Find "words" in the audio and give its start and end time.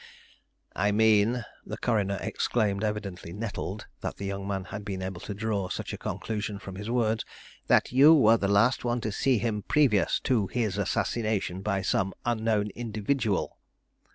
6.89-7.23